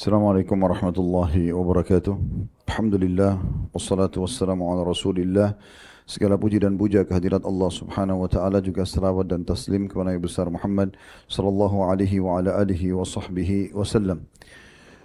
Assalamualaikum 0.00 0.56
warahmatullahi 0.56 1.52
wabarakatuh. 1.52 2.16
Alhamdulillah 2.72 3.36
wassalatu 3.68 4.24
wassalamu 4.24 4.72
ala 4.72 4.80
Rasulillah. 4.80 5.60
Segala 6.08 6.40
puji 6.40 6.56
dan 6.56 6.72
puja 6.80 7.04
kehadirat 7.04 7.44
Allah 7.44 7.68
Subhanahu 7.68 8.24
wa 8.24 8.28
taala 8.32 8.64
juga 8.64 8.88
selawat 8.88 9.28
dan 9.28 9.44
taslim 9.44 9.92
kepada 9.92 10.08
Nabi 10.08 10.24
besar 10.24 10.48
Muhammad 10.48 10.96
sallallahu 11.28 11.84
alaihi 11.84 12.16
wa 12.16 12.40
ala 12.40 12.56
alihi 12.64 12.96
wa 12.96 13.04
sahbihi 13.04 13.76
wasallam. 13.76 14.24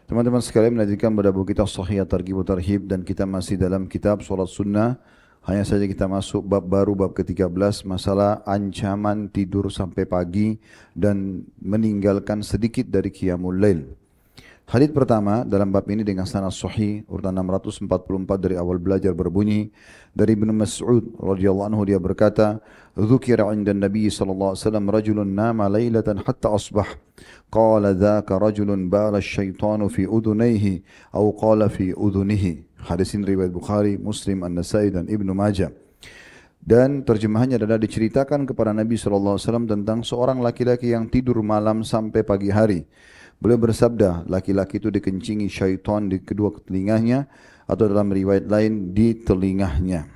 Teman-teman 0.08 0.40
sekalian 0.40 0.80
melanjutkan 0.80 1.12
pada 1.12 1.28
buku 1.28 1.52
kita 1.52 1.68
Sahih 1.68 2.00
Targhib 2.08 2.48
Tarhib 2.48 2.88
dan 2.88 3.04
kita 3.04 3.28
masih 3.28 3.60
dalam 3.60 3.92
kitab 3.92 4.24
Salat 4.24 4.48
Sunnah. 4.48 4.96
Hanya 5.44 5.68
saja 5.68 5.84
kita 5.84 6.08
masuk 6.08 6.48
bab 6.48 6.64
baru 6.64 6.96
bab 6.96 7.12
ke-13 7.12 7.84
masalah 7.84 8.48
ancaman 8.48 9.28
tidur 9.28 9.68
sampai 9.68 10.08
pagi 10.08 10.56
dan 10.96 11.44
meninggalkan 11.60 12.48
sedikit 12.48 12.88
dari 12.88 13.12
qiyamul 13.12 13.60
lail. 13.60 14.05
Hadis 14.66 14.90
pertama 14.90 15.46
dalam 15.46 15.70
bab 15.70 15.86
ini 15.94 16.02
dengan 16.02 16.26
sanad 16.26 16.50
sahih 16.50 17.06
urutan 17.06 17.38
644 17.38 17.86
dari 18.42 18.58
awal 18.58 18.82
belajar 18.82 19.14
berbunyi 19.14 19.70
dari 20.10 20.34
Ibnu 20.34 20.50
Mas'ud 20.58 21.06
radhiyallahu 21.22 21.70
anhu 21.70 21.86
dia 21.86 22.02
berkata 22.02 22.58
dzukira 22.98 23.46
'inda 23.54 23.78
Nabi 23.78 24.10
sallallahu 24.10 24.58
alaihi 24.58 24.66
wasallam 24.66 24.86
rajulun 24.90 25.30
nama 25.30 25.70
lailatan 25.70 26.18
hatta 26.18 26.50
asbah. 26.50 26.98
Qala 27.54 27.94
dzaka 27.94 28.42
rajulun 28.42 28.90
bala 28.90 29.22
asy-syaitanu 29.22 29.86
fi 29.86 30.10
udhunayhi 30.10 30.82
atau 31.14 31.30
qala 31.38 31.70
fi 31.70 31.94
udhunihi. 31.94 32.66
Hadis 32.90 33.14
ini 33.14 33.38
riwayat 33.38 33.54
Bukhari 33.54 34.02
Muslim 34.02 34.42
An-Nasai 34.50 34.90
dan 34.90 35.06
Ibnu 35.06 35.30
Majah. 35.38 35.70
Dan 36.58 37.06
terjemahannya 37.06 37.62
adalah 37.62 37.78
diceritakan 37.78 38.50
kepada 38.50 38.74
Nabi 38.74 38.98
sallallahu 38.98 39.38
alaihi 39.38 39.46
wasallam 39.46 39.70
tentang 39.70 40.02
seorang 40.02 40.42
laki-laki 40.42 40.90
yang 40.98 41.06
tidur 41.06 41.46
malam 41.46 41.86
sampai 41.86 42.26
pagi 42.26 42.50
hari 42.50 42.90
Beliau 43.40 43.60
bersabda, 43.60 44.26
laki-laki 44.26 44.80
itu 44.80 44.88
dikencingi 44.88 45.52
syaitan 45.52 46.08
di 46.08 46.24
kedua 46.24 46.56
telinganya 46.64 47.28
atau 47.68 47.86
dalam 47.90 48.08
riwayat 48.10 48.48
lain 48.48 48.96
di 48.96 49.18
telingahnya. 49.22 50.08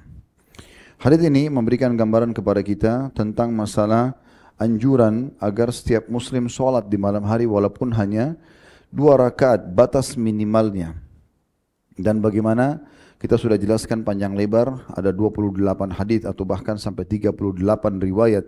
Hadis 1.00 1.24
ini 1.24 1.48
memberikan 1.48 1.96
gambaran 1.96 2.36
kepada 2.36 2.60
kita 2.60 3.16
tentang 3.16 3.56
masalah 3.56 4.20
anjuran 4.60 5.32
agar 5.40 5.72
setiap 5.72 6.12
muslim 6.12 6.52
solat 6.52 6.92
di 6.92 7.00
malam 7.00 7.24
hari 7.24 7.48
walaupun 7.48 7.96
hanya 7.96 8.36
dua 8.92 9.16
rakaat 9.16 9.64
batas 9.72 10.20
minimalnya. 10.20 11.00
Dan 11.96 12.20
bagaimana 12.20 12.84
kita 13.20 13.40
sudah 13.40 13.56
jelaskan 13.56 14.04
panjang 14.04 14.36
lebar 14.36 14.88
ada 14.92 15.16
28 15.16 15.96
hadis 15.96 16.24
atau 16.28 16.44
bahkan 16.44 16.76
sampai 16.76 17.08
38 17.08 17.36
riwayat 18.00 18.48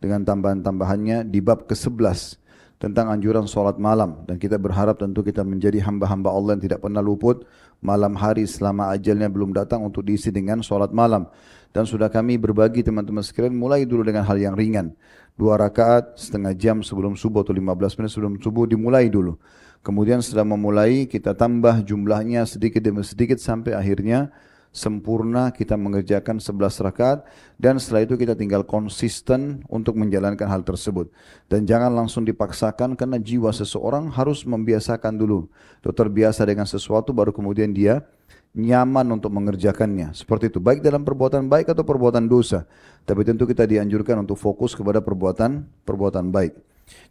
dengan 0.00 0.24
tambahan-tambahannya 0.24 1.28
di 1.28 1.40
bab 1.44 1.68
ke-11 1.68 2.39
tentang 2.80 3.12
anjuran 3.12 3.44
solat 3.44 3.76
malam. 3.76 4.24
Dan 4.24 4.40
kita 4.40 4.56
berharap 4.56 4.96
tentu 4.96 5.20
kita 5.20 5.44
menjadi 5.44 5.84
hamba-hamba 5.84 6.32
Allah 6.32 6.56
yang 6.56 6.64
tidak 6.64 6.80
pernah 6.80 7.04
luput. 7.04 7.44
Malam 7.84 8.16
hari 8.16 8.48
selama 8.48 8.88
ajalnya 8.96 9.28
belum 9.28 9.52
datang 9.52 9.84
untuk 9.84 10.00
diisi 10.08 10.32
dengan 10.32 10.64
solat 10.64 10.88
malam. 10.90 11.28
Dan 11.70 11.84
sudah 11.84 12.08
kami 12.08 12.40
berbagi 12.40 12.80
teman-teman 12.80 13.20
sekalian 13.20 13.54
mulai 13.54 13.84
dulu 13.84 14.02
dengan 14.02 14.24
hal 14.24 14.40
yang 14.40 14.56
ringan. 14.56 14.96
Dua 15.36 15.60
rakaat 15.60 16.16
setengah 16.16 16.56
jam 16.56 16.80
sebelum 16.80 17.14
subuh 17.14 17.44
atau 17.44 17.54
15 17.54 18.00
menit 18.00 18.10
sebelum 18.10 18.34
subuh 18.40 18.64
dimulai 18.64 19.06
dulu. 19.12 19.36
Kemudian 19.80 20.20
setelah 20.20 20.44
memulai 20.44 21.08
kita 21.08 21.32
tambah 21.32 21.80
jumlahnya 21.84 22.44
sedikit 22.44 22.84
demi 22.84 23.00
sedikit 23.00 23.40
sampai 23.40 23.72
akhirnya 23.72 24.28
sempurna 24.70 25.50
kita 25.50 25.74
mengerjakan 25.74 26.38
11 26.38 26.86
rakaat 26.86 27.26
dan 27.58 27.82
setelah 27.82 28.06
itu 28.06 28.14
kita 28.14 28.38
tinggal 28.38 28.62
konsisten 28.62 29.66
untuk 29.66 29.98
menjalankan 29.98 30.46
hal 30.46 30.62
tersebut. 30.62 31.10
Dan 31.50 31.66
jangan 31.66 31.90
langsung 31.90 32.22
dipaksakan 32.22 32.94
karena 32.94 33.18
jiwa 33.18 33.50
seseorang 33.50 34.14
harus 34.14 34.46
membiasakan 34.46 35.18
dulu. 35.18 35.50
Atau 35.82 35.90
terbiasa 35.90 36.46
dengan 36.46 36.70
sesuatu 36.70 37.10
baru 37.10 37.34
kemudian 37.34 37.74
dia 37.74 38.06
nyaman 38.54 39.06
untuk 39.10 39.34
mengerjakannya. 39.34 40.14
Seperti 40.14 40.54
itu. 40.54 40.62
Baik 40.62 40.86
dalam 40.86 41.02
perbuatan 41.02 41.50
baik 41.50 41.74
atau 41.74 41.82
perbuatan 41.82 42.30
dosa. 42.30 42.66
Tapi 43.02 43.26
tentu 43.26 43.46
kita 43.50 43.66
dianjurkan 43.66 44.22
untuk 44.22 44.38
fokus 44.38 44.78
kepada 44.78 45.02
perbuatan 45.02 45.66
perbuatan 45.82 46.30
baik. 46.30 46.54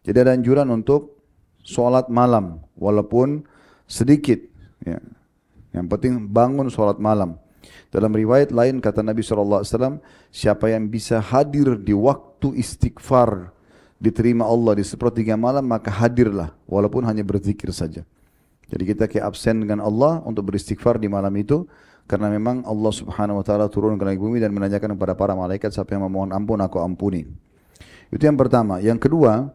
Jadi 0.03 0.17
ada 0.19 0.31
anjuran 0.35 0.67
untuk 0.71 1.19
sholat 1.63 2.07
malam 2.07 2.63
walaupun 2.75 3.43
sedikit 3.87 4.39
ya. 4.83 4.99
yang 5.75 5.87
penting 5.91 6.27
bangun 6.27 6.71
sholat 6.71 6.99
malam 6.99 7.39
dalam 7.89 8.13
riwayat 8.13 8.53
lain 8.53 8.79
kata 8.79 9.01
Nabi 9.01 9.25
SAW, 9.25 9.65
siapa 10.29 10.69
yang 10.69 10.87
bisa 10.87 11.17
hadir 11.17 11.75
di 11.79 11.95
waktu 11.95 12.57
istighfar 12.57 13.49
diterima 13.99 14.47
Allah 14.47 14.79
di 14.79 14.85
sepertiga 14.87 15.35
malam, 15.35 15.67
maka 15.67 15.91
hadirlah 15.91 16.55
walaupun 16.69 17.03
hanya 17.03 17.21
berzikir 17.25 17.69
saja. 17.75 18.07
Jadi 18.69 18.83
kita 18.85 19.09
kayak 19.09 19.25
absen 19.33 19.65
dengan 19.65 19.81
Allah 19.81 20.21
untuk 20.23 20.53
beristighfar 20.53 21.01
di 21.01 21.09
malam 21.09 21.33
itu 21.35 21.65
karena 22.05 22.29
memang 22.29 22.65
Allah 22.65 22.93
Subhanahu 22.93 23.41
wa 23.41 23.45
taala 23.45 23.65
turun 23.69 23.97
ke 23.97 24.05
bumi 24.17 24.37
dan 24.41 24.53
menanyakan 24.53 24.93
kepada 24.97 25.13
para 25.17 25.33
malaikat 25.33 25.73
siapa 25.73 25.97
yang 25.97 26.05
memohon 26.05 26.29
ampun 26.33 26.61
aku 26.61 26.77
ampuni. 26.81 27.25
Itu 28.09 28.25
yang 28.25 28.37
pertama. 28.37 28.81
Yang 28.81 29.09
kedua, 29.09 29.53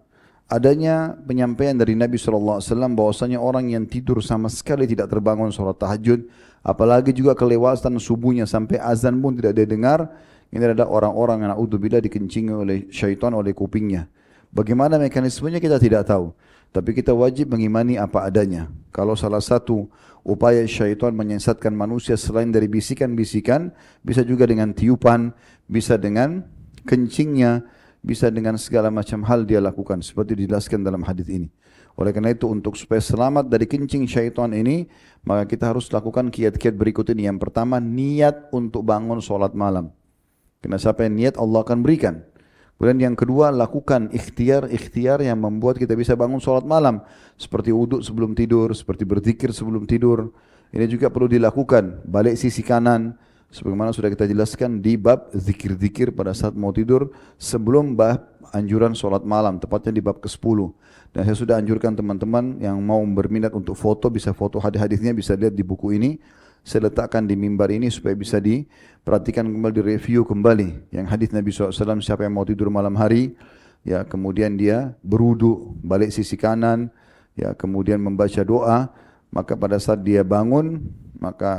adanya 0.49 1.17
penyampaian 1.25 1.75
dari 1.75 1.97
Nabi 1.97 2.21
SAW 2.21 2.61
bahwasanya 2.93 3.41
orang 3.41 3.73
yang 3.73 3.89
tidur 3.89 4.21
sama 4.21 4.53
sekali 4.53 4.85
tidak 4.85 5.09
terbangun 5.09 5.49
sholat 5.49 5.81
tahajud 5.81 6.29
apalagi 6.61 7.17
juga 7.17 7.33
kelewatan 7.33 7.97
subuhnya 7.97 8.45
sampai 8.45 8.81
azan 8.81 9.17
pun 9.21 9.37
tidak 9.37 9.57
dia 9.57 9.69
dengar 9.69 10.13
ini 10.55 10.63
adalah 10.71 10.87
orang-orang 10.87 11.43
yang 11.43 11.51
naudzubillah 11.57 11.99
dikencingi 11.99 12.53
oleh 12.55 12.79
syaitan 12.87 13.35
oleh 13.35 13.51
kupingnya. 13.51 14.07
Bagaimana 14.55 15.03
mekanismenya 15.03 15.59
kita 15.59 15.83
tidak 15.83 16.07
tahu 16.07 16.31
tapi 16.75 16.91
kita 16.91 17.15
wajib 17.15 17.55
mengimani 17.55 17.95
apa 17.99 18.27
adanya. 18.27 18.67
Kalau 18.91 19.15
salah 19.15 19.39
satu 19.39 19.87
upaya 20.27 20.63
syaitan 20.67 21.15
menyesatkan 21.15 21.71
manusia 21.71 22.19
selain 22.19 22.51
dari 22.51 22.67
bisikan-bisikan 22.67 23.71
bisa 24.03 24.27
juga 24.27 24.47
dengan 24.47 24.75
tiupan 24.75 25.31
bisa 25.71 25.95
dengan 25.95 26.43
kencingnya 26.83 27.63
bisa 28.05 28.29
dengan 28.29 28.61
segala 28.61 28.93
macam 28.93 29.25
hal 29.25 29.49
dia 29.49 29.65
lakukan 29.65 30.05
seperti 30.05 30.37
dijelaskan 30.37 30.85
dalam 30.85 31.01
hadis 31.01 31.27
ini 31.33 31.49
oleh 31.95 32.11
karena 32.11 32.35
itu 32.35 32.51
untuk 32.51 32.75
supaya 32.75 32.99
selamat 32.99 33.47
dari 33.47 33.71
kencing 33.71 34.11
syaitan 34.11 34.51
ini, 34.51 34.91
maka 35.23 35.47
kita 35.47 35.71
harus 35.71 35.87
lakukan 35.95 36.27
kiat-kiat 36.27 36.75
berikut 36.75 37.07
ini. 37.15 37.31
Yang 37.31 37.47
pertama, 37.47 37.79
niat 37.79 38.51
untuk 38.51 38.83
bangun 38.83 39.23
solat 39.23 39.55
malam. 39.55 39.95
Karena 40.59 40.75
siapa 40.75 41.07
yang 41.07 41.15
niat 41.15 41.35
Allah 41.39 41.63
akan 41.63 41.87
berikan. 41.87 42.27
Kemudian 42.75 42.99
yang 42.99 43.15
kedua, 43.15 43.55
lakukan 43.55 44.11
ikhtiar-ikhtiar 44.11 45.23
yang 45.23 45.39
membuat 45.39 45.79
kita 45.79 45.95
bisa 45.95 46.19
bangun 46.19 46.43
solat 46.43 46.67
malam. 46.67 46.99
Seperti 47.39 47.71
wudhu 47.71 48.03
sebelum 48.03 48.35
tidur, 48.35 48.75
seperti 48.75 49.07
berzikir 49.07 49.55
sebelum 49.55 49.87
tidur. 49.87 50.35
Ini 50.75 50.91
juga 50.91 51.15
perlu 51.15 51.31
dilakukan. 51.31 52.03
Balik 52.11 52.35
sisi 52.35 52.67
kanan, 52.67 53.15
sebagaimana 53.55 53.95
sudah 53.95 54.11
kita 54.11 54.27
jelaskan 54.27 54.83
di 54.83 54.99
bab 54.99 55.31
zikir-zikir 55.31 56.11
pada 56.11 56.35
saat 56.35 56.59
mau 56.59 56.75
tidur 56.75 57.15
sebelum 57.39 57.95
bab 57.95 58.35
anjuran 58.51 58.99
solat 58.99 59.23
malam, 59.23 59.63
tepatnya 59.63 59.95
di 59.95 60.03
bab 60.03 60.19
ke-10. 60.19 60.59
Dan 61.15 61.23
saya 61.23 61.37
sudah 61.39 61.55
anjurkan 61.63 61.95
teman-teman 61.95 62.59
yang 62.59 62.75
mau 62.83 62.99
berminat 63.07 63.55
untuk 63.55 63.79
foto, 63.79 64.11
bisa 64.11 64.35
foto 64.35 64.59
hadis-hadisnya, 64.59 65.15
bisa 65.15 65.39
lihat 65.39 65.55
di 65.55 65.63
buku 65.63 65.95
ini. 65.95 66.19
Saya 66.65 66.89
letakkan 66.89 67.29
di 67.29 67.37
mimbar 67.37 67.71
ini 67.71 67.93
supaya 67.93 68.17
bisa 68.17 68.41
diperhatikan 68.43 69.47
kembali, 69.47 69.75
direview 69.79 70.27
kembali. 70.27 70.91
Yang 70.91 71.07
hadis 71.13 71.29
Nabi 71.31 71.49
SAW, 71.53 72.03
siapa 72.03 72.27
yang 72.27 72.35
mau 72.35 72.43
tidur 72.43 72.73
malam 72.73 72.97
hari, 72.99 73.37
ya 73.85 74.03
kemudian 74.03 74.57
dia 74.57 74.97
berudu 75.05 75.77
balik 75.85 76.11
sisi 76.11 76.35
kanan, 76.41 76.89
ya 77.37 77.53
kemudian 77.53 78.01
membaca 78.01 78.41
doa, 78.43 78.89
maka 79.29 79.55
pada 79.55 79.77
saat 79.77 80.01
dia 80.01 80.25
bangun, 80.25 80.89
maka 81.19 81.51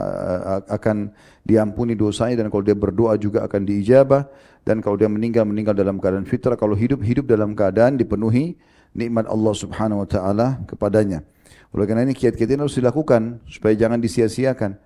uh, 0.41 0.61
akan 0.67 1.11
diampuni 1.47 1.95
dosanya 1.95 2.43
dan 2.43 2.47
kalau 2.51 2.63
dia 2.63 2.75
berdoa 2.75 3.15
juga 3.15 3.47
akan 3.47 3.61
diijabah. 3.63 4.27
Dan 4.65 4.81
kalau 4.81 4.97
dia 4.97 5.05
meninggal 5.05 5.45
meninggal 5.45 5.77
dalam 5.77 6.01
keadaan 6.01 6.25
fitrah. 6.25 6.57
Kalau 6.57 6.73
hidup 6.73 7.05
hidup 7.05 7.29
dalam 7.29 7.53
keadaan 7.53 8.01
dipenuhi 8.01 8.57
nikmat 8.97 9.29
Allah 9.29 9.53
Subhanahu 9.53 10.01
wa 10.01 10.09
taala 10.09 10.47
kepadanya. 10.65 11.21
Oleh 11.69 11.85
karena 11.85 12.01
ini 12.07 12.17
kiat-kiat 12.17 12.49
ini 12.49 12.65
harus 12.65 12.73
dilakukan 12.73 13.45
supaya 13.45 13.77
jangan 13.77 14.01
disia-siakan. 14.01 14.79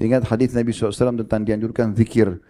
Ingat 0.00 0.28
hadis 0.28 0.56
Nabi 0.56 0.72
SAW 0.72 1.20
tentang 1.26 1.42
dianjurkan 1.44 1.92
zikir. 1.92 2.40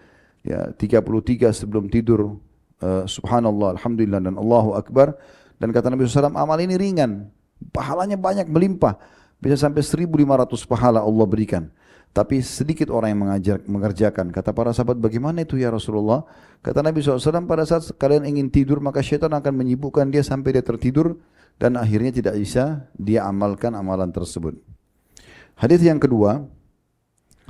Ya 0.47 0.71
33 0.79 1.51
sebelum 1.51 1.91
tidur. 1.91 2.39
Uh, 2.77 3.09
subhanallah 3.09 3.81
alhamdulillah 3.81 4.21
dan 4.23 4.37
Allahu 4.39 4.79
akbar. 4.79 5.19
Dan 5.59 5.73
kata 5.73 5.91
Nabi 5.91 6.07
SAW 6.07 6.37
amal 6.37 6.61
ini 6.61 6.79
ringan. 6.79 7.33
Pahalanya 7.73 8.21
banyak 8.21 8.47
melimpah 8.47 9.01
bisa 9.41 9.57
sampai 9.69 9.85
1500 9.85 10.17
pahala 10.65 11.05
Allah 11.05 11.27
berikan 11.29 11.69
tapi 12.17 12.41
sedikit 12.41 12.89
orang 12.89 13.13
yang 13.13 13.21
mengajar, 13.29 13.59
mengerjakan. 13.69 14.33
Kata 14.33 14.57
para 14.57 14.73
sahabat, 14.73 14.97
bagaimana 14.97 15.45
itu 15.45 15.61
ya 15.61 15.69
Rasulullah? 15.69 16.25
Kata 16.65 16.81
Nabi 16.81 17.05
SAW, 17.05 17.45
pada 17.45 17.69
saat 17.69 17.93
kalian 18.01 18.25
ingin 18.25 18.49
tidur, 18.49 18.81
maka 18.81 19.05
syaitan 19.05 19.29
akan 19.37 19.53
menyibukkan 19.53 20.09
dia 20.09 20.25
sampai 20.25 20.57
dia 20.57 20.65
tertidur 20.65 21.21
dan 21.61 21.77
akhirnya 21.77 22.17
tidak 22.17 22.41
bisa 22.41 22.89
dia 22.97 23.29
amalkan 23.29 23.77
amalan 23.77 24.09
tersebut. 24.09 24.57
Hadis 25.61 25.85
yang 25.85 26.01
kedua, 26.01 26.49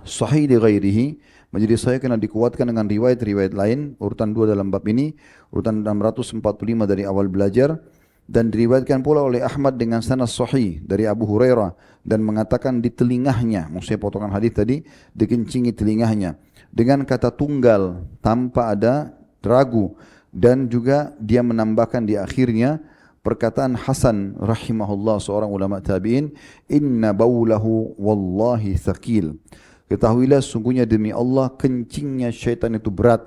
sahih 0.03 0.51
di 0.51 0.59
ghairihi, 0.59 1.07
menjadi 1.55 1.75
sahih 1.79 1.99
karena 2.03 2.19
dikuatkan 2.19 2.67
dengan 2.67 2.91
riwayat-riwayat 2.91 3.55
lain, 3.55 3.95
urutan 4.03 4.35
dua 4.35 4.51
dalam 4.51 4.75
bab 4.75 4.83
ini, 4.91 5.15
urutan 5.55 5.87
645 5.87 6.43
dari 6.91 7.07
awal 7.07 7.31
belajar, 7.31 7.79
dan 8.27 8.51
diriwayatkan 8.51 9.07
pula 9.07 9.23
oleh 9.23 9.39
Ahmad 9.43 9.79
dengan 9.79 10.03
sanad 10.03 10.27
sahih 10.27 10.83
dari 10.83 11.07
Abu 11.07 11.31
Hurairah 11.31 12.03
dan 12.03 12.27
mengatakan 12.27 12.83
di 12.83 12.91
telingahnya, 12.91 13.71
maksudnya 13.71 14.03
potongan 14.03 14.35
hadis 14.35 14.51
tadi 14.55 14.83
dikencingi 15.15 15.71
telingahnya. 15.75 16.35
Dengan 16.75 17.07
kata 17.07 17.31
tunggal 17.33 18.03
tanpa 18.21 18.75
ada 18.75 19.15
ragu. 19.47 19.95
Dan 20.37 20.69
juga 20.69 21.17
dia 21.17 21.41
menambahkan 21.41 22.05
di 22.05 22.13
akhirnya 22.21 22.77
perkataan 23.25 23.73
Hasan 23.73 24.37
rahimahullah 24.37 25.17
seorang 25.17 25.49
ulama 25.49 25.81
tabi'in 25.81 26.29
inna 26.69 27.17
baulahu 27.17 27.97
wallahi 27.97 28.77
thaqil. 28.77 29.41
Ketahuilah 29.89 30.45
sungguhnya 30.45 30.85
demi 30.85 31.09
Allah 31.09 31.49
kencingnya 31.57 32.35
syaitan 32.35 32.75
itu 32.77 32.93
berat. 32.93 33.25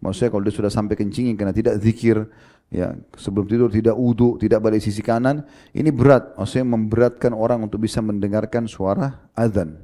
Maksudnya 0.00 0.32
kalau 0.32 0.42
dia 0.46 0.54
sudah 0.54 0.72
sampai 0.72 0.96
kencingin 0.96 1.36
karena 1.36 1.52
tidak 1.52 1.78
zikir 1.84 2.32
ya 2.72 2.96
sebelum 3.20 3.44
tidur 3.44 3.68
tidak 3.68 3.92
wudu 3.92 4.40
tidak 4.40 4.64
balik 4.64 4.80
sisi 4.80 5.04
kanan 5.04 5.44
ini 5.76 5.92
berat 5.92 6.32
maksudnya 6.40 6.72
memberatkan 6.72 7.36
orang 7.36 7.68
untuk 7.68 7.84
bisa 7.84 8.00
mendengarkan 8.00 8.64
suara 8.64 9.28
azan 9.36 9.76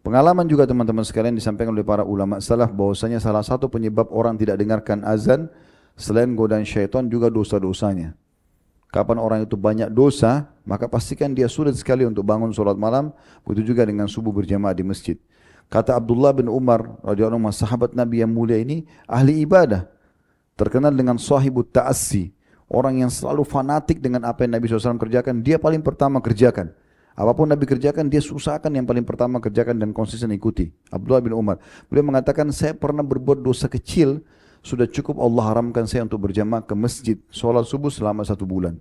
pengalaman 0.00 0.48
juga 0.48 0.64
teman-teman 0.64 1.04
sekalian 1.04 1.36
disampaikan 1.36 1.76
oleh 1.76 1.84
para 1.84 2.08
ulama 2.08 2.40
salaf 2.40 2.72
bahwasanya 2.72 3.20
salah 3.20 3.44
satu 3.44 3.68
penyebab 3.68 4.08
orang 4.08 4.40
tidak 4.40 4.56
dengarkan 4.56 5.04
azan 5.04 5.52
selain 6.00 6.32
godaan 6.32 6.64
syaitan 6.64 7.04
juga 7.12 7.28
dosa-dosanya 7.28 8.16
Kapan 8.88 9.20
orang 9.20 9.44
itu 9.44 9.52
banyak 9.52 9.92
dosa, 9.92 10.48
maka 10.64 10.88
pastikan 10.88 11.36
dia 11.36 11.44
sulit 11.44 11.76
sekali 11.76 12.08
untuk 12.08 12.24
bangun 12.24 12.48
sholat 12.56 12.72
malam. 12.72 13.12
Begitu 13.44 13.76
juga 13.76 13.84
dengan 13.84 14.08
subuh 14.08 14.32
berjamaah 14.32 14.72
di 14.72 14.80
masjid. 14.80 15.20
Kata 15.68 15.92
Abdullah 15.92 16.32
bin 16.32 16.48
Umar, 16.48 16.96
radhiyallahu 17.04 17.36
anhu, 17.36 17.52
sahabat 17.52 17.92
Nabi 17.92 18.24
yang 18.24 18.32
mulia 18.32 18.56
ini 18.56 18.88
ahli 19.04 19.44
ibadah, 19.44 19.84
terkenal 20.58 20.90
dengan 20.90 21.14
sahibut 21.22 21.70
ta'assi, 21.70 22.34
orang 22.66 23.06
yang 23.06 23.10
selalu 23.14 23.46
fanatik 23.46 24.02
dengan 24.02 24.26
apa 24.26 24.42
yang 24.42 24.58
Nabi 24.58 24.66
SAW 24.66 24.98
kerjakan, 24.98 25.38
dia 25.46 25.62
paling 25.62 25.78
pertama 25.80 26.18
kerjakan. 26.18 26.74
Apapun 27.14 27.50
Nabi 27.50 27.66
kerjakan, 27.66 28.10
dia 28.10 28.22
susahkan 28.22 28.70
yang 28.70 28.86
paling 28.86 29.02
pertama 29.02 29.38
kerjakan 29.38 29.78
dan 29.78 29.90
konsisten 29.94 30.30
ikuti. 30.34 30.70
Abdullah 30.90 31.22
bin 31.22 31.34
Umar. 31.34 31.58
Beliau 31.86 32.10
mengatakan, 32.10 32.50
saya 32.54 32.74
pernah 32.74 33.02
berbuat 33.02 33.42
dosa 33.42 33.66
kecil, 33.66 34.22
sudah 34.62 34.86
cukup 34.86 35.18
Allah 35.22 35.54
haramkan 35.54 35.86
saya 35.86 36.06
untuk 36.06 36.30
berjamaah 36.30 36.62
ke 36.62 36.74
masjid 36.74 37.18
sholat 37.30 37.66
subuh 37.66 37.90
selama 37.90 38.22
satu 38.22 38.46
bulan. 38.46 38.78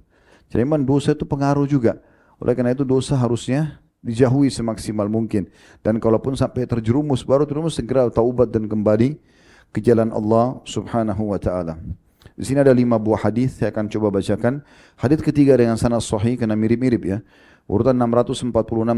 Jadi 0.50 0.62
memang 0.66 0.86
dosa 0.86 1.14
itu 1.14 1.26
pengaruh 1.26 1.66
juga. 1.66 1.98
Oleh 2.38 2.54
karena 2.54 2.78
itu 2.78 2.86
dosa 2.86 3.18
harusnya 3.18 3.82
dijauhi 4.06 4.54
semaksimal 4.54 5.10
mungkin. 5.10 5.50
Dan 5.82 5.98
kalaupun 5.98 6.38
sampai 6.38 6.70
terjerumus, 6.70 7.26
baru 7.26 7.46
terjerumus 7.46 7.78
segera 7.78 8.06
taubat 8.14 8.54
dan 8.54 8.70
kembali 8.70 9.18
ke 9.78 9.80
jalan 9.86 10.10
Allah 10.10 10.58
subhanahu 10.66 11.30
wa 11.30 11.38
ta'ala. 11.38 11.78
Di 12.34 12.46
sini 12.46 12.62
ada 12.62 12.74
lima 12.74 12.98
buah 12.98 13.30
hadis 13.30 13.62
saya 13.62 13.70
akan 13.70 13.90
coba 13.90 14.18
bacakan. 14.18 14.66
Hadis 14.98 15.22
ketiga 15.22 15.54
dengan 15.54 15.78
sanad 15.78 16.02
sahih 16.02 16.34
karena 16.38 16.58
mirip-mirip 16.58 17.02
ya. 17.06 17.22
Urutan 17.68 18.00
646 18.00 18.54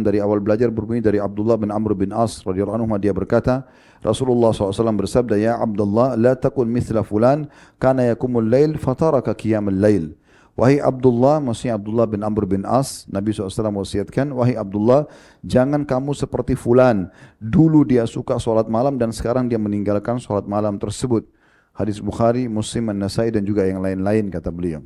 dari 0.06 0.22
awal 0.22 0.40
belajar 0.40 0.70
berbunyi 0.70 1.02
dari 1.02 1.18
Abdullah 1.18 1.58
bin 1.58 1.74
Amr 1.74 1.98
bin 1.98 2.14
As 2.14 2.40
radhiyallahu 2.46 2.84
anhu 2.84 2.96
dia 3.02 3.10
berkata, 3.10 3.66
Rasulullah 4.06 4.54
SAW 4.54 4.94
bersabda, 4.94 5.42
Ya 5.42 5.58
Abdullah, 5.58 6.14
la 6.14 6.38
takun 6.38 6.70
mithla 6.70 7.02
fulan, 7.02 7.50
kana 7.81 8.14
yakumul 8.14 8.46
lail, 8.46 8.78
fataraka 8.78 9.34
qiyamul 9.34 9.74
lail. 9.74 10.19
Wahai 10.60 10.84
Abdullah, 10.84 11.40
maksudnya 11.40 11.80
Abdullah 11.80 12.04
bin 12.04 12.20
Amr 12.20 12.44
bin 12.44 12.68
As, 12.68 13.08
Nabi 13.08 13.32
SAW 13.32 13.80
wasiatkan, 13.80 14.28
Wahai 14.36 14.60
Abdullah, 14.60 15.08
jangan 15.40 15.88
kamu 15.88 16.12
seperti 16.12 16.60
fulan. 16.60 17.08
Dulu 17.40 17.88
dia 17.88 18.04
suka 18.04 18.36
solat 18.44 18.68
malam 18.68 19.00
dan 19.00 19.16
sekarang 19.16 19.48
dia 19.48 19.56
meninggalkan 19.56 20.20
solat 20.20 20.44
malam 20.52 20.76
tersebut. 20.76 21.24
Hadis 21.72 22.04
Bukhari, 22.04 22.52
Muslim, 22.52 22.92
An-Nasai 22.92 23.32
dan 23.32 23.48
juga 23.48 23.64
yang 23.64 23.80
lain-lain 23.80 24.28
kata 24.28 24.52
beliau. 24.52 24.84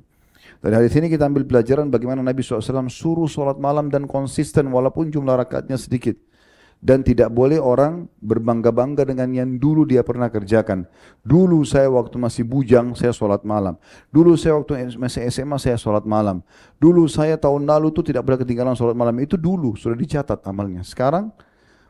Dari 0.62 0.78
hadis 0.78 0.94
ini 0.94 1.10
kita 1.10 1.26
ambil 1.26 1.42
pelajaran 1.50 1.90
bagaimana 1.90 2.22
Nabi 2.22 2.46
SAW 2.46 2.86
suruh 2.94 3.26
sholat 3.26 3.58
malam 3.58 3.90
dan 3.90 4.06
konsisten 4.06 4.70
walaupun 4.70 5.10
jumlah 5.10 5.42
rakaatnya 5.42 5.82
sedikit. 5.82 6.22
Dan 6.84 7.00
tidak 7.00 7.32
boleh 7.32 7.64
orang 7.64 8.12
berbangga-bangga 8.20 9.08
dengan 9.08 9.32
yang 9.32 9.56
dulu 9.56 9.88
dia 9.88 10.04
pernah 10.04 10.28
kerjakan. 10.28 10.84
Dulu 11.24 11.64
saya 11.64 11.88
waktu 11.88 12.20
masih 12.20 12.44
bujang, 12.44 12.92
saya 12.92 13.16
sholat 13.16 13.48
malam. 13.48 13.80
Dulu 14.12 14.36
saya 14.36 14.60
waktu 14.60 14.92
masih 15.00 15.24
SMA, 15.32 15.56
saya 15.64 15.80
sholat 15.80 16.04
malam. 16.04 16.44
Dulu 16.84 17.08
saya 17.08 17.40
tahun 17.40 17.64
lalu 17.64 17.96
itu 17.96 18.04
tidak 18.04 18.28
pernah 18.28 18.44
ketinggalan 18.44 18.76
sholat 18.76 19.00
malam. 19.00 19.16
Itu 19.24 19.40
dulu, 19.40 19.80
sudah 19.80 19.96
dicatat 19.96 20.44
amalnya. 20.44 20.84
Sekarang, 20.84 21.32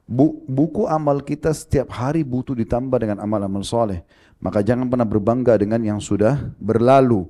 bu 0.06 0.46
buku 0.46 0.86
amal 0.86 1.26
kita 1.26 1.50
setiap 1.58 1.90
hari 1.90 2.22
butuh 2.22 2.54
ditambah 2.54 3.02
dengan 3.02 3.18
amal-amal 3.18 3.66
soleh. 3.66 4.06
Maka 4.38 4.62
jangan 4.62 4.94
pernah 4.94 5.10
berbangga 5.10 5.58
dengan 5.58 5.82
yang 5.82 5.98
sudah 5.98 6.54
berlalu 6.62 7.26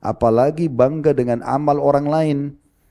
apalagi 0.00 0.66
bangga 0.66 1.12
dengan 1.12 1.44
amal 1.44 1.78
orang 1.78 2.06
lain. 2.08 2.38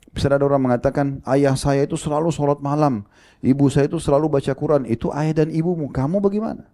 Bisa 0.10 0.26
ada 0.26 0.42
orang 0.42 0.66
mengatakan, 0.66 1.22
ayah 1.30 1.54
saya 1.54 1.86
itu 1.86 1.94
selalu 1.94 2.34
sholat 2.34 2.58
malam, 2.66 3.06
ibu 3.46 3.70
saya 3.70 3.86
itu 3.86 4.02
selalu 4.02 4.26
baca 4.26 4.54
Quran, 4.58 4.90
itu 4.90 5.14
ayah 5.14 5.46
dan 5.46 5.54
ibumu, 5.54 5.86
kamu 5.94 6.18
bagaimana? 6.18 6.66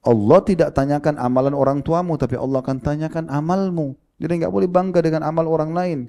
Allah 0.00 0.40
tidak 0.40 0.72
tanyakan 0.72 1.20
amalan 1.20 1.52
orang 1.52 1.78
tuamu, 1.84 2.16
tapi 2.16 2.40
Allah 2.40 2.64
akan 2.64 2.80
tanyakan 2.80 3.28
amalmu. 3.28 3.92
Jadi 4.16 4.40
enggak 4.40 4.52
boleh 4.54 4.68
bangga 4.70 5.04
dengan 5.04 5.22
amal 5.26 5.44
orang 5.44 5.70
lain. 5.76 6.00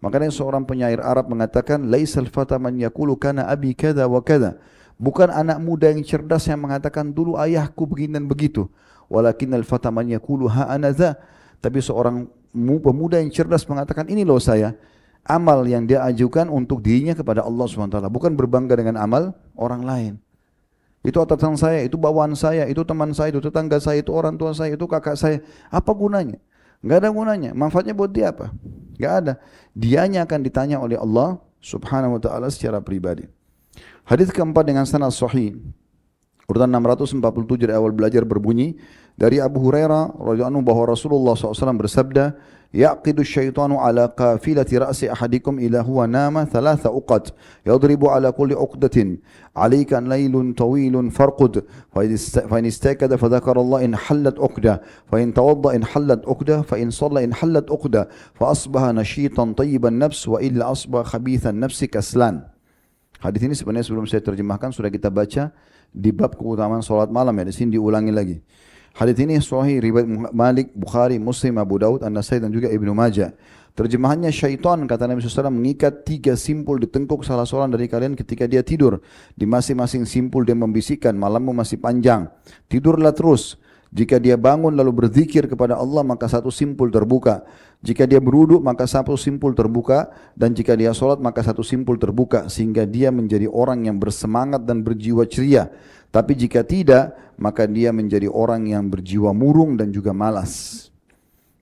Makanya 0.00 0.32
seorang 0.32 0.64
penyair 0.64 0.98
Arab 1.00 1.28
mengatakan, 1.28 1.92
Laisal 1.92 2.26
fata 2.26 2.56
man 2.56 2.80
yakulu 2.80 3.14
kana 3.20 3.44
abi 3.46 3.76
kada 3.76 4.08
wa 4.08 4.24
kada. 4.24 4.56
Bukan 4.96 5.28
anak 5.28 5.58
muda 5.60 5.90
yang 5.90 6.06
cerdas 6.06 6.46
yang 6.46 6.62
mengatakan 6.62 7.10
dulu 7.10 7.36
ayahku 7.36 7.84
begini 7.84 8.16
dan 8.16 8.24
begitu. 8.30 8.70
Walakin 9.10 9.52
al-fata 9.58 9.90
man 9.90 10.06
yakulu 10.08 10.48
ha 10.48 10.70
anadha. 10.70 11.18
Tapi 11.58 11.82
seorang 11.82 12.30
pemuda 12.54 13.18
yang 13.18 13.28
cerdas 13.34 13.66
mengatakan 13.66 14.06
ini 14.06 14.22
loh 14.22 14.38
saya 14.38 14.76
amal 15.24 15.64
yang 15.64 15.88
dia 15.88 16.04
ajukan 16.04 16.48
untuk 16.52 16.84
dirinya 16.84 17.16
kepada 17.16 17.42
Allah 17.44 17.64
SWT. 17.64 17.98
Bukan 18.12 18.36
berbangga 18.36 18.76
dengan 18.76 19.00
amal 19.00 19.32
orang 19.56 19.82
lain. 19.82 20.12
Itu 21.04 21.20
atasan 21.20 21.60
saya, 21.60 21.84
itu 21.84 22.00
bawaan 22.00 22.32
saya, 22.32 22.64
itu 22.64 22.80
teman 22.80 23.12
saya, 23.12 23.28
itu 23.28 23.40
tetangga 23.44 23.76
saya, 23.76 24.00
itu 24.00 24.08
orang 24.08 24.40
tua 24.40 24.56
saya, 24.56 24.72
itu 24.72 24.88
kakak 24.88 25.20
saya. 25.20 25.44
Apa 25.68 25.92
gunanya? 25.92 26.40
Gak 26.80 27.04
ada 27.04 27.08
gunanya. 27.12 27.52
Manfaatnya 27.52 27.92
buat 27.92 28.08
dia 28.08 28.32
apa? 28.32 28.52
Gak 28.96 29.12
ada. 29.12 29.32
Dianya 29.76 30.24
akan 30.24 30.40
ditanya 30.40 30.80
oleh 30.80 30.96
Allah 30.96 31.36
subhanahu 31.60 32.16
wa 32.16 32.20
ta'ala 32.20 32.48
secara 32.48 32.80
pribadi. 32.80 33.28
Hadis 34.04 34.32
keempat 34.32 34.64
dengan 34.64 34.88
sanad 34.88 35.12
sahih. 35.12 35.56
Urutan 36.44 36.68
647 36.68 37.56
dari 37.56 37.72
awal 37.72 37.92
belajar 37.92 38.20
berbunyi 38.28 38.76
dari 39.16 39.40
Abu 39.40 39.64
Hurairah 39.64 40.20
radhiyallahu 40.20 40.60
anhu 40.60 40.64
bahwa 40.64 40.92
Rasulullah 40.92 41.32
SAW 41.32 41.80
bersabda, 41.80 42.36
"Yaqidu 42.74 43.22
syaitanu 43.22 43.78
ala 43.78 44.10
qafilati 44.10 44.82
ra'si 44.82 45.06
ahadikum 45.06 45.62
ila 45.62 45.82
huwa 45.86 46.10
nama 46.10 46.42
thalatha 46.42 46.90
uqad, 46.90 47.30
yadribu 47.62 48.10
ala 48.10 48.32
kulli 48.34 48.58
uqdatin, 48.58 49.22
alayka 49.54 50.02
laylun 50.02 50.58
tawilun 50.58 51.14
farqud, 51.14 51.62
fa 51.94 52.02
in 52.02 52.66
istakada 52.66 53.14
fa 53.14 53.30
dhakara 53.30 53.62
Allah 53.62 53.84
in 53.86 53.94
hallat 53.94 54.34
uqda, 54.42 54.82
fa 55.06 55.22
in 55.22 55.30
tawadda 55.32 55.70
in 55.78 55.82
hallat 55.86 56.26
uqda, 56.26 56.66
fa 56.66 56.74
in 56.74 56.90
shalla 56.90 57.22
in 57.22 57.30
hallat 57.30 57.70
uqda, 57.70 58.10
fa 58.34 58.50
asbaha 58.50 58.90
nashitan 58.90 59.54
tayyiban 59.54 59.94
nafs 59.94 60.26
wa 60.26 60.42
illa 60.42 60.74
asbaha 60.74 61.14
khabithan 61.14 61.62
nafsi 61.62 61.86
kaslan." 61.86 62.42
Hadis 63.22 63.40
ini 63.40 63.54
sebenarnya 63.54 63.86
sebelum 63.86 64.04
saya 64.10 64.20
terjemahkan 64.20 64.74
sudah 64.74 64.90
kita 64.90 65.08
baca 65.08 65.54
di 65.94 66.10
bab 66.10 66.34
keutamaan 66.36 66.82
solat 66.82 67.08
malam 67.08 67.32
ya. 67.38 67.48
Di 67.48 67.54
sini 67.56 67.78
diulangi 67.78 68.12
lagi. 68.12 68.36
Hadis 68.94 69.18
ini 69.18 69.42
sahih 69.42 69.82
riwayat 69.82 70.06
Malik, 70.30 70.70
Bukhari, 70.70 71.18
Muslim, 71.18 71.58
Abu 71.58 71.82
Daud, 71.82 72.06
An-Nasai 72.06 72.38
dan 72.38 72.54
juga 72.54 72.70
Ibnu 72.70 72.94
Majah. 72.94 73.34
Terjemahannya 73.74 74.30
syaitan 74.30 74.86
kata 74.86 75.10
Nabi 75.10 75.18
SAW 75.18 75.50
mengikat 75.50 76.06
tiga 76.06 76.38
simpul 76.38 76.78
di 76.78 76.86
tengkuk 76.86 77.26
salah 77.26 77.42
seorang 77.42 77.74
dari 77.74 77.90
kalian 77.90 78.14
ketika 78.14 78.46
dia 78.46 78.62
tidur. 78.62 79.02
Di 79.34 79.50
masing-masing 79.50 80.06
simpul 80.06 80.46
dia 80.46 80.54
membisikkan 80.54 81.10
malammu 81.10 81.50
masih 81.50 81.82
panjang. 81.82 82.30
Tidurlah 82.70 83.10
terus. 83.10 83.58
Jika 83.94 84.18
dia 84.18 84.34
bangun 84.34 84.74
lalu 84.74 85.06
berzikir 85.06 85.46
kepada 85.46 85.78
Allah 85.78 86.02
maka 86.02 86.26
satu 86.26 86.50
simpul 86.50 86.90
terbuka. 86.90 87.46
Jika 87.78 88.10
dia 88.10 88.18
beruduk 88.18 88.58
maka 88.58 88.90
satu 88.90 89.14
simpul 89.14 89.54
terbuka 89.54 90.10
dan 90.34 90.50
jika 90.50 90.74
dia 90.74 90.90
solat 90.90 91.22
maka 91.22 91.46
satu 91.46 91.62
simpul 91.62 91.94
terbuka 91.94 92.50
sehingga 92.50 92.90
dia 92.90 93.14
menjadi 93.14 93.46
orang 93.46 93.86
yang 93.86 94.02
bersemangat 94.02 94.66
dan 94.66 94.82
berjiwa 94.82 95.22
ceria. 95.30 95.70
Tapi 96.10 96.34
jika 96.34 96.66
tidak 96.66 97.14
maka 97.38 97.70
dia 97.70 97.94
menjadi 97.94 98.26
orang 98.26 98.66
yang 98.66 98.90
berjiwa 98.90 99.30
murung 99.30 99.78
dan 99.78 99.94
juga 99.94 100.10
malas. 100.10 100.90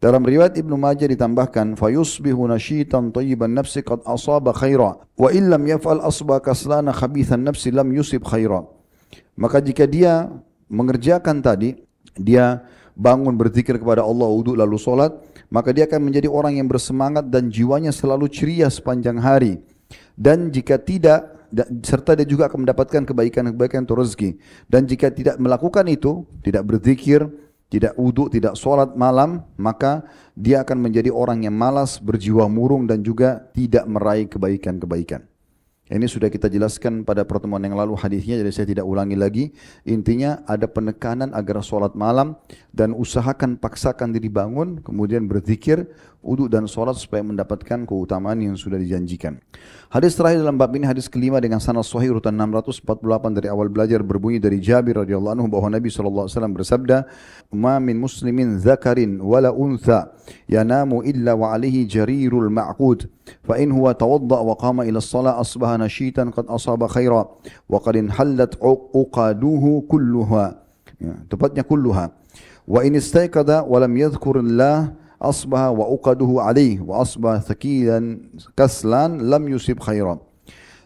Dalam 0.00 0.24
riwayat 0.24 0.56
Ibnu 0.56 0.74
Majah 0.80 1.12
ditambahkan 1.12 1.76
fayusbihu 1.76 2.48
nashitan 2.48 3.12
tayyiban 3.12 3.52
nafsi 3.52 3.84
qad 3.84 4.00
asaba 4.08 4.56
khaira 4.56 5.04
wa 5.04 5.28
illam 5.28 5.68
yaf'al 5.68 6.00
asba 6.00 6.40
kaslana 6.40 6.96
khabithan 6.96 7.44
nafsi 7.44 7.68
lam 7.68 7.92
yusib 7.92 8.24
khaira. 8.24 8.64
Maka 9.36 9.60
jika 9.60 9.84
dia 9.84 10.32
mengerjakan 10.72 11.44
tadi 11.44 11.91
dia 12.16 12.64
bangun 12.92 13.34
berzikir 13.36 13.80
kepada 13.80 14.04
Allah 14.04 14.28
wudhu 14.28 14.52
lalu 14.52 14.76
solat 14.76 15.16
maka 15.48 15.72
dia 15.72 15.88
akan 15.88 16.12
menjadi 16.12 16.28
orang 16.28 16.60
yang 16.60 16.68
bersemangat 16.68 17.28
dan 17.28 17.48
jiwanya 17.48 17.92
selalu 17.92 18.28
ceria 18.28 18.68
sepanjang 18.68 19.16
hari 19.20 19.60
dan 20.16 20.52
jika 20.52 20.76
tidak 20.76 21.32
serta 21.84 22.16
dia 22.16 22.24
juga 22.24 22.48
akan 22.48 22.64
mendapatkan 22.64 23.04
kebaikan-kebaikan 23.04 23.84
atau 23.84 24.00
rezeki 24.00 24.36
dan 24.68 24.84
jika 24.84 25.12
tidak 25.12 25.36
melakukan 25.40 25.84
itu 25.88 26.24
tidak 26.44 26.64
berzikir 26.68 27.28
tidak 27.72 27.96
uduk, 27.96 28.28
tidak 28.28 28.52
solat 28.52 28.92
malam, 29.00 29.48
maka 29.56 30.04
dia 30.36 30.60
akan 30.60 30.76
menjadi 30.76 31.08
orang 31.08 31.48
yang 31.48 31.56
malas, 31.56 31.96
berjiwa 31.96 32.44
murung 32.44 32.84
dan 32.84 33.00
juga 33.00 33.48
tidak 33.56 33.88
meraih 33.88 34.28
kebaikan-kebaikan. 34.28 35.31
Ini 35.92 36.08
sudah 36.08 36.32
kita 36.32 36.48
jelaskan 36.48 37.04
pada 37.04 37.28
pertemuan 37.28 37.60
yang 37.60 37.76
lalu 37.76 37.92
hadisnya 38.00 38.40
jadi 38.40 38.48
saya 38.48 38.64
tidak 38.64 38.88
ulangi 38.88 39.12
lagi. 39.12 39.44
Intinya 39.84 40.40
ada 40.48 40.64
penekanan 40.64 41.36
agar 41.36 41.60
solat 41.60 41.92
malam 41.92 42.40
dan 42.72 42.96
usahakan 42.96 43.60
paksakan 43.60 44.16
diri 44.16 44.32
bangun 44.32 44.80
kemudian 44.80 45.28
berzikir, 45.28 45.92
uduk 46.24 46.48
dan 46.48 46.64
solat 46.64 46.96
supaya 46.96 47.20
mendapatkan 47.20 47.84
keutamaan 47.84 48.40
yang 48.40 48.56
sudah 48.56 48.80
dijanjikan. 48.80 49.36
Hadis 49.92 50.16
terakhir 50.16 50.40
dalam 50.40 50.56
bab 50.56 50.72
ini 50.72 50.88
hadis 50.88 51.12
kelima 51.12 51.36
dengan 51.44 51.60
sanad 51.60 51.84
sahih 51.84 52.16
urutan 52.16 52.32
648 52.32 53.36
dari 53.36 53.52
awal 53.52 53.68
belajar 53.68 54.00
berbunyi 54.00 54.40
dari 54.40 54.64
Jabir 54.64 55.04
radhiyallahu 55.04 55.36
anhu 55.36 55.46
bahwa 55.52 55.76
Nabi 55.76 55.92
sallallahu 55.92 56.24
alaihi 56.24 56.36
wasallam 56.40 56.54
bersabda, 56.56 56.96
"Ma 57.52 57.76
min 57.76 58.00
muslimin 58.00 58.56
zakarin 58.56 59.20
wala 59.20 59.52
untha 59.52 60.16
yanamu 60.48 61.04
illa 61.04 61.36
wa 61.36 61.52
alihi 61.52 61.84
jarirul 61.84 62.48
ma'qud 62.48 63.10
fa 63.44 63.58
in 63.58 63.68
huwa 63.68 63.92
tawadda 63.92 64.38
wa 64.40 64.54
qama 64.56 64.88
ila 64.88 64.98
as-salah 64.98 65.36
asbaha 65.36 65.81
nashitan 65.82 66.30
qad 66.30 66.46
asaba 66.46 66.86
khaira 66.86 67.26
wa 67.66 67.78
qad 67.82 67.98
inhallat 67.98 68.54
uqaduhu 68.62 69.90
kulluha." 69.90 70.62
Ya, 71.02 71.18
tepatnya 71.26 71.66
kulluha. 71.66 72.14
Wa 72.62 72.86
in 72.86 72.94
istayqada 72.94 73.66
wa 73.66 73.82
lam 73.82 73.90
yadhkur 73.90 74.38
Allah 74.38 74.94
asbah 75.18 75.74
wa 75.74 75.90
uqaduhu 75.90 76.38
alaih 76.38 76.78
wa 76.82 77.02
asbah 77.02 77.42
thakilan 77.42 78.22
kaslan 78.54 79.18
lam 79.18 79.42
yusib 79.50 79.82
khairan. 79.82 80.22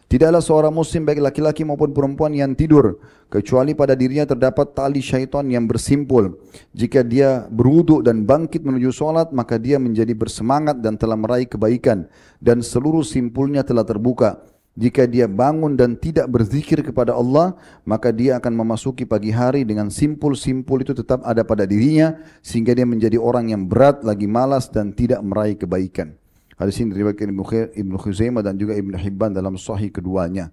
Tidaklah 0.07 0.39
seorang 0.39 0.71
muslim 0.71 1.03
baik 1.03 1.19
laki-laki 1.19 1.67
maupun 1.67 1.91
perempuan 1.91 2.31
yang 2.31 2.55
tidur 2.55 3.03
kecuali 3.27 3.75
pada 3.75 3.99
dirinya 3.99 4.23
terdapat 4.23 4.71
tali 4.71 5.03
syaitan 5.03 5.43
yang 5.51 5.67
bersimpul. 5.67 6.39
Jika 6.71 7.03
dia 7.03 7.51
beruduk 7.51 8.07
dan 8.07 8.23
bangkit 8.23 8.63
menuju 8.63 8.95
solat 8.95 9.35
maka 9.35 9.59
dia 9.59 9.83
menjadi 9.83 10.15
bersemangat 10.15 10.79
dan 10.79 10.95
telah 10.95 11.19
meraih 11.19 11.51
kebaikan 11.51 12.07
dan 12.39 12.63
seluruh 12.63 13.03
simpulnya 13.03 13.67
telah 13.67 13.83
terbuka. 13.83 14.47
Jika 14.77 15.09
dia 15.09 15.25
bangun 15.25 15.73
dan 15.73 15.97
tidak 15.97 16.29
berzikir 16.29 16.85
kepada 16.85 17.17
Allah, 17.17 17.57
maka 17.89 18.13
dia 18.13 18.37
akan 18.37 18.53
memasuki 18.53 19.09
pagi 19.09 19.33
hari 19.33 19.65
dengan 19.65 19.89
simpul-simpul 19.89 20.85
itu 20.85 20.93
tetap 20.93 21.25
ada 21.25 21.41
pada 21.49 21.65
dirinya, 21.65 22.21
sehingga 22.45 22.77
dia 22.77 22.85
menjadi 22.85 23.17
orang 23.17 23.57
yang 23.57 23.65
berat, 23.65 24.05
lagi 24.05 24.29
malas 24.29 24.69
dan 24.69 24.93
tidak 24.93 25.25
meraih 25.25 25.57
kebaikan. 25.57 26.13
Hadis 26.61 26.77
ini 26.85 26.93
diriwayatkan 26.93 27.33
Ibnu 27.73 27.97
Khuzaimah 27.97 28.45
dan 28.45 28.61
juga 28.61 28.77
Ibnu 28.77 29.01
Hibban 29.01 29.33
dalam 29.33 29.57
sahih 29.57 29.89
keduanya. 29.89 30.53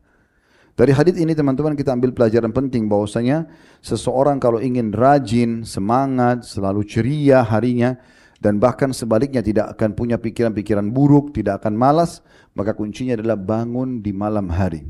Dari 0.74 0.90
hadis 0.90 1.20
ini 1.22 1.38
teman-teman 1.38 1.78
kita 1.78 1.94
ambil 1.94 2.16
pelajaran 2.16 2.50
penting 2.50 2.90
bahwasanya 2.90 3.46
seseorang 3.84 4.42
kalau 4.42 4.58
ingin 4.58 4.90
rajin, 4.90 5.62
semangat, 5.68 6.48
selalu 6.50 6.82
ceria 6.88 7.46
harinya, 7.46 8.00
dan 8.44 8.60
bahkan 8.60 8.92
sebaliknya 8.92 9.40
tidak 9.40 9.72
akan 9.80 9.96
punya 9.96 10.20
pikiran-pikiran 10.20 10.92
buruk, 10.92 11.32
tidak 11.32 11.64
akan 11.64 11.80
malas, 11.80 12.20
maka 12.52 12.76
kuncinya 12.76 13.16
adalah 13.16 13.40
bangun 13.40 14.04
di 14.04 14.12
malam 14.12 14.52
hari. 14.52 14.84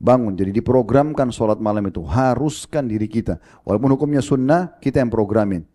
Bangun, 0.00 0.32
jadi 0.32 0.48
diprogramkan 0.48 1.28
sholat 1.28 1.60
malam 1.60 1.84
itu, 1.92 2.00
haruskan 2.00 2.88
diri 2.88 3.04
kita. 3.04 3.36
Walaupun 3.68 3.92
hukumnya 3.92 4.24
sunnah, 4.24 4.80
kita 4.80 5.04
yang 5.04 5.12
programin. 5.12 5.68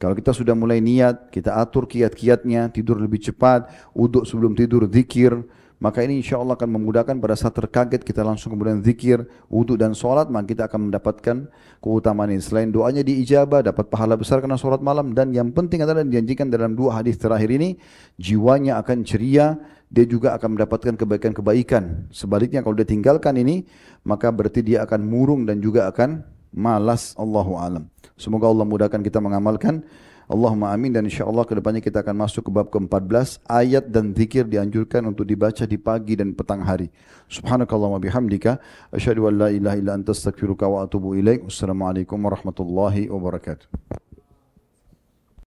Kalau 0.00 0.16
kita 0.16 0.32
sudah 0.32 0.56
mulai 0.56 0.80
niat, 0.80 1.28
kita 1.28 1.60
atur 1.60 1.84
kiat-kiatnya, 1.84 2.72
tidur 2.72 2.96
lebih 2.96 3.20
cepat, 3.20 3.68
uduk 3.92 4.24
sebelum 4.24 4.56
tidur, 4.56 4.88
zikir, 4.88 5.36
maka 5.76 6.00
ini 6.00 6.24
insya 6.24 6.40
Allah 6.40 6.56
akan 6.56 6.80
memudahkan 6.80 7.20
pada 7.20 7.36
saat 7.36 7.52
terkaget 7.52 8.00
kita 8.00 8.24
langsung 8.24 8.56
kemudian 8.56 8.80
zikir, 8.80 9.28
wudhu 9.52 9.76
dan 9.76 9.92
solat, 9.92 10.32
maka 10.32 10.48
kita 10.48 10.62
akan 10.72 10.88
mendapatkan 10.88 11.36
keutamaan 11.84 12.32
ini. 12.32 12.40
Selain 12.40 12.72
doanya 12.72 13.04
diijabah, 13.04 13.60
dapat 13.60 13.92
pahala 13.92 14.16
besar 14.16 14.40
karena 14.40 14.56
solat 14.56 14.80
malam 14.80 15.12
dan 15.12 15.36
yang 15.36 15.52
penting 15.52 15.84
adalah 15.84 16.00
dijanjikan 16.00 16.48
dalam 16.48 16.72
dua 16.72 17.00
hadis 17.00 17.20
terakhir 17.20 17.52
ini, 17.52 17.76
jiwanya 18.16 18.80
akan 18.80 19.04
ceria, 19.04 19.60
dia 19.92 20.08
juga 20.08 20.32
akan 20.40 20.56
mendapatkan 20.56 20.96
kebaikan-kebaikan. 20.96 22.08
Sebaliknya 22.08 22.64
kalau 22.64 22.74
dia 22.74 22.88
tinggalkan 22.88 23.36
ini, 23.36 23.68
maka 24.00 24.32
berarti 24.32 24.64
dia 24.64 24.82
akan 24.88 25.04
murung 25.04 25.44
dan 25.44 25.60
juga 25.60 25.92
akan 25.92 26.24
malas. 26.56 27.12
Allahu 27.20 27.60
alam. 27.60 27.84
Semoga 28.16 28.48
Allah 28.48 28.64
mudahkan 28.64 29.04
kita 29.04 29.20
mengamalkan. 29.20 29.84
Allahumma 30.26 30.74
amin 30.74 30.90
dan 30.90 31.06
insyaAllah 31.06 31.46
kedepannya 31.46 31.78
kita 31.78 32.02
akan 32.02 32.26
masuk 32.26 32.46
ke 32.46 32.50
bab 32.50 32.66
ke-14. 32.66 33.46
Ayat 33.46 33.86
dan 33.86 34.10
zikir 34.10 34.42
dianjurkan 34.42 35.06
untuk 35.06 35.22
dibaca 35.22 35.62
di 35.62 35.78
pagi 35.78 36.18
dan 36.18 36.34
petang 36.34 36.66
hari. 36.66 36.90
Subhanakallahumma 37.30 38.02
bihamdika. 38.02 38.58
Asyhadu 38.90 39.30
an 39.30 39.34
la 39.38 39.48
ilaha 39.54 39.76
illa 39.78 39.94
anta 39.94 40.10
astaghfiruka 40.10 40.66
wa 40.66 40.82
atubu 40.82 41.14
ilaik. 41.14 41.46
Wassalamualaikum 41.46 42.18
warahmatullahi 42.18 43.06
wabarakatuh 43.06 44.05